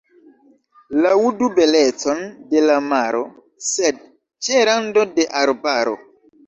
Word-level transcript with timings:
Laŭdu 1.03 1.49
belecon 1.59 2.25
de 2.55 2.65
la 2.71 2.81
maro, 2.89 3.23
sed 3.69 4.05
ĉe 4.49 4.67
rando 4.73 5.07
de 5.19 5.33
arbaro. 5.47 6.01